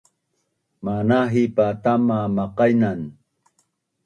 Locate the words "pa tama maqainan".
1.57-2.99